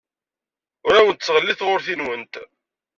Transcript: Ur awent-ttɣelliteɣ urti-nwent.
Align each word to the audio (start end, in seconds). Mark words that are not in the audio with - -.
Ur 0.85 0.93
awent-ttɣelliteɣ 0.95 1.67
urti-nwent. 1.75 2.33